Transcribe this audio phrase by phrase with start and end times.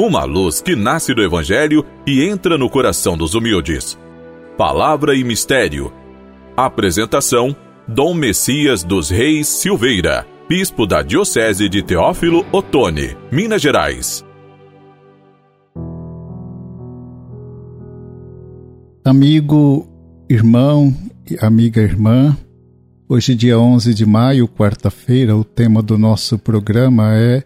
[0.00, 3.98] uma luz que nasce do Evangelho e entra no coração dos humildes.
[4.56, 5.92] Palavra e Mistério.
[6.56, 7.54] Apresentação:
[7.86, 14.24] Dom Messias dos Reis Silveira, Bispo da Diocese de Teófilo Otoni, Minas Gerais.
[19.04, 19.86] Amigo,
[20.30, 20.94] irmão
[21.30, 22.36] e amiga irmã,
[23.06, 27.44] hoje, dia 11 de maio, quarta-feira, o tema do nosso programa é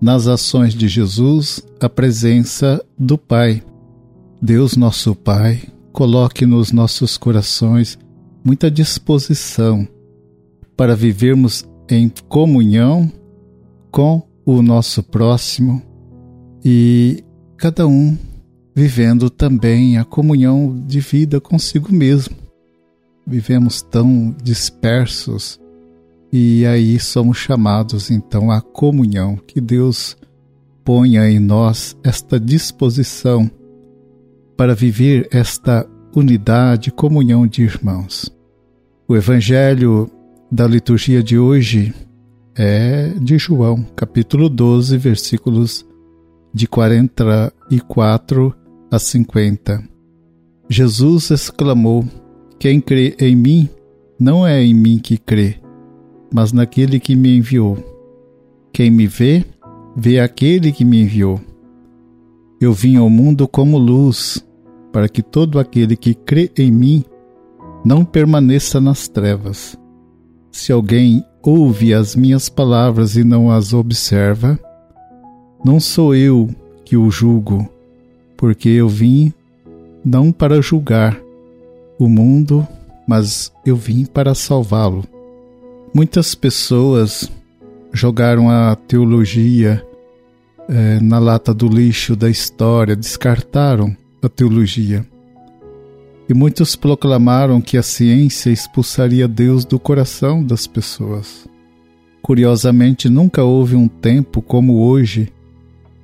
[0.00, 3.62] nas ações de Jesus a presença do Pai.
[4.40, 7.98] Deus, nosso Pai, coloque nos nossos corações
[8.44, 9.86] muita disposição
[10.76, 13.10] para vivermos em comunhão
[13.90, 15.82] com o nosso próximo
[16.64, 17.24] e
[17.56, 18.16] cada um
[18.74, 22.36] vivendo também a comunhão de vida consigo mesmo.
[23.26, 25.58] Vivemos tão dispersos
[26.32, 30.16] e aí somos chamados então à comunhão, que Deus
[30.84, 33.50] ponha em nós esta disposição
[34.56, 38.30] para viver esta unidade, comunhão de irmãos.
[39.08, 40.10] O evangelho
[40.50, 41.94] da liturgia de hoje
[42.54, 45.86] é de João, capítulo 12, versículos
[46.54, 48.54] de 44
[48.90, 49.82] a 50.
[50.68, 52.04] Jesus exclamou:
[52.58, 53.68] Quem crê em mim,
[54.18, 55.60] não é em mim que crê,
[56.36, 57.78] mas naquele que me enviou.
[58.70, 59.42] Quem me vê,
[59.96, 61.40] vê aquele que me enviou.
[62.60, 64.46] Eu vim ao mundo como luz,
[64.92, 67.04] para que todo aquele que crê em mim
[67.82, 69.78] não permaneça nas trevas.
[70.52, 74.60] Se alguém ouve as minhas palavras e não as observa,
[75.64, 76.50] não sou eu
[76.84, 77.66] que o julgo,
[78.36, 79.32] porque eu vim
[80.04, 81.18] não para julgar
[81.98, 82.68] o mundo,
[83.08, 85.15] mas eu vim para salvá-lo.
[85.96, 87.32] Muitas pessoas
[87.90, 89.82] jogaram a teologia
[90.68, 95.06] é, na lata do lixo da história, descartaram a teologia.
[96.28, 101.48] E muitos proclamaram que a ciência expulsaria Deus do coração das pessoas.
[102.20, 105.32] Curiosamente, nunca houve um tempo como hoje,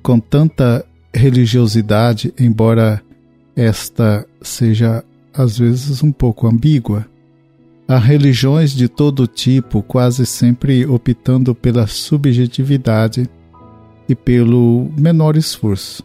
[0.01, 0.83] com tanta
[1.13, 2.99] religiosidade, embora
[3.55, 7.12] esta seja às vezes um pouco ambígua
[7.93, 13.29] Há religiões de todo tipo, quase sempre optando pela subjetividade
[14.09, 16.03] e pelo menor esforço.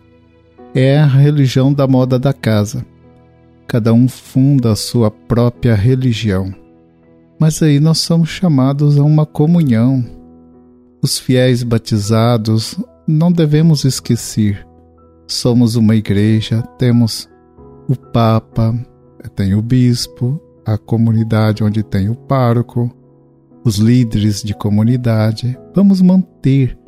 [0.74, 2.84] É a religião da moda da casa.
[3.66, 6.54] Cada um funda a sua própria religião.
[7.40, 10.04] Mas aí nós somos chamados a uma comunhão.
[11.00, 14.62] Os fiéis batizados não devemos esquecer.
[15.26, 17.30] Somos uma igreja, temos
[17.88, 18.78] o Papa,
[19.34, 22.94] tem o Bispo, a comunidade onde tem o pároco,
[23.64, 25.58] os líderes de comunidade.
[25.74, 26.78] Vamos manter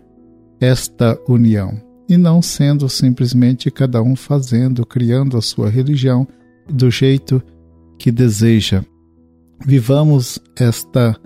[0.60, 6.28] esta união e não sendo simplesmente cada um fazendo, criando a sua religião
[6.68, 7.42] do jeito
[7.98, 8.84] que deseja.
[9.64, 11.18] Vivamos esta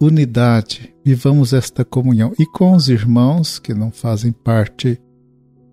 [0.00, 4.98] unidade, vivamos esta comunhão e com os irmãos que não fazem parte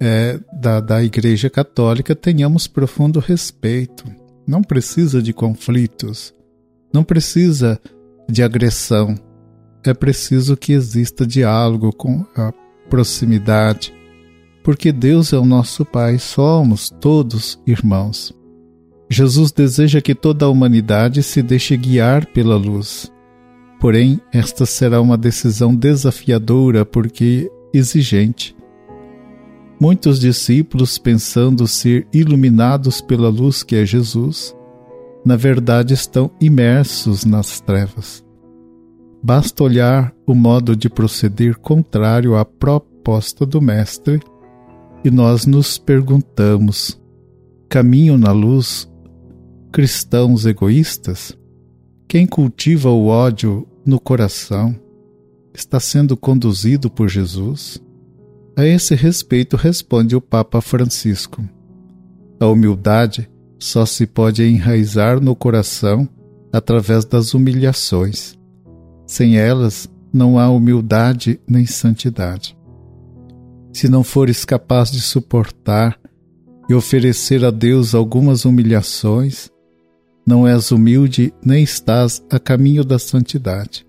[0.01, 4.03] é, da, da Igreja Católica tenhamos profundo respeito
[4.45, 6.33] não precisa de conflitos,
[6.93, 7.79] não precisa
[8.29, 9.15] de agressão.
[9.83, 12.53] É preciso que exista diálogo com a
[12.89, 13.93] proximidade,
[14.63, 18.33] porque Deus é o nosso Pai, somos todos irmãos.
[19.09, 23.11] Jesus deseja que toda a humanidade se deixe guiar pela luz.
[23.79, 28.55] Porém, esta será uma decisão desafiadora porque exigente.
[29.79, 34.55] Muitos discípulos, pensando ser iluminados pela luz que é Jesus,
[35.25, 38.23] na verdade estão imersos nas trevas.
[39.21, 44.19] Basta olhar o modo de proceder contrário à proposta do Mestre
[45.03, 47.01] e nós nos perguntamos:
[47.69, 48.89] caminho na luz
[49.71, 51.37] cristãos egoístas?
[52.07, 54.75] Quem cultiva o ódio no coração
[55.53, 57.81] está sendo conduzido por Jesus?
[58.55, 61.43] A esse respeito responde o Papa Francisco:
[62.39, 66.07] A humildade só se pode enraizar no coração
[66.51, 68.37] através das humilhações.
[69.07, 72.55] Sem elas, não há humildade nem santidade.
[73.73, 75.99] Se não fores capaz de suportar
[76.69, 79.49] e oferecer a Deus algumas humilhações,
[80.25, 83.85] não és humilde nem estás a caminho da santidade.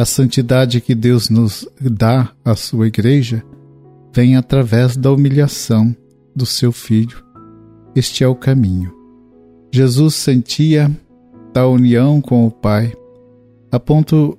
[0.00, 3.44] A santidade que Deus nos dá à sua igreja
[4.14, 5.94] vem através da humilhação
[6.34, 7.22] do seu filho.
[7.94, 8.90] Este é o caminho.
[9.70, 10.90] Jesus sentia
[11.54, 12.94] a união com o Pai,
[13.70, 14.38] a ponto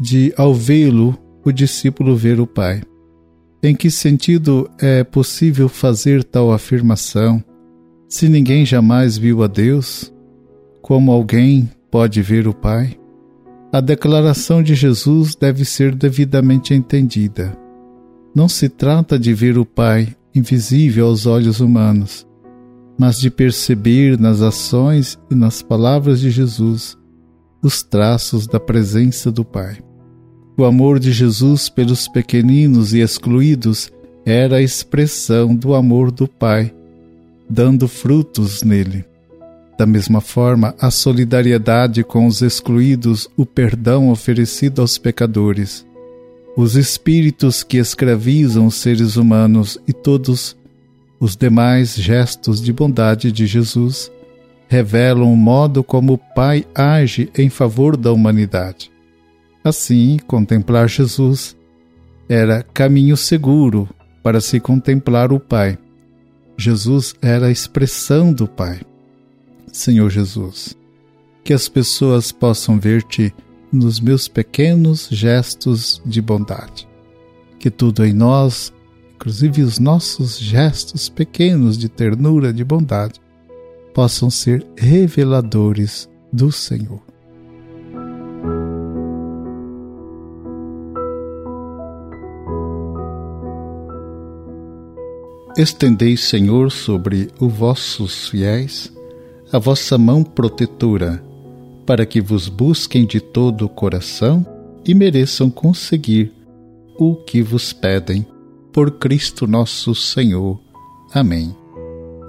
[0.00, 1.14] de, ao vê-lo,
[1.44, 2.80] o discípulo ver o Pai.
[3.62, 7.44] Em que sentido é possível fazer tal afirmação
[8.08, 10.10] se ninguém jamais viu a Deus?
[10.80, 12.96] Como alguém pode ver o Pai?
[13.72, 17.56] A declaração de Jesus deve ser devidamente entendida.
[18.34, 22.26] Não se trata de ver o Pai invisível aos olhos humanos,
[22.98, 26.98] mas de perceber nas ações e nas palavras de Jesus
[27.62, 29.78] os traços da presença do Pai.
[30.54, 33.90] O amor de Jesus pelos pequeninos e excluídos
[34.26, 36.74] era a expressão do amor do Pai,
[37.48, 39.11] dando frutos nele.
[39.82, 45.84] Da mesma forma, a solidariedade com os excluídos, o perdão oferecido aos pecadores,
[46.56, 50.56] os espíritos que escravizam os seres humanos e todos
[51.18, 54.08] os demais gestos de bondade de Jesus
[54.68, 58.88] revelam o modo como o Pai age em favor da humanidade.
[59.64, 61.56] Assim, contemplar Jesus
[62.28, 63.88] era caminho seguro
[64.22, 65.76] para se contemplar o Pai.
[66.56, 68.80] Jesus era a expressão do Pai.
[69.72, 70.76] Senhor Jesus,
[71.42, 73.34] que as pessoas possam ver-te
[73.72, 76.86] nos meus pequenos gestos de bondade.
[77.58, 78.70] Que tudo em nós,
[79.14, 83.18] inclusive os nossos gestos pequenos de ternura, de bondade,
[83.94, 87.00] possam ser reveladores do Senhor.
[95.56, 98.92] Estendei, Senhor, sobre os vossos fiéis
[99.52, 101.22] a vossa mão protetora,
[101.84, 104.46] para que vos busquem de todo o coração
[104.84, 106.32] e mereçam conseguir
[106.98, 108.26] o que vos pedem.
[108.72, 110.58] Por Cristo nosso Senhor.
[111.12, 111.54] Amém.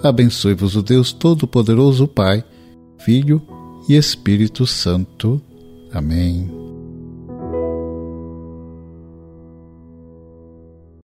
[0.03, 2.43] Abençoe-vos o Deus Todo-Poderoso, Pai,
[2.99, 3.41] Filho
[3.87, 5.41] e Espírito Santo.
[5.93, 6.72] Amém.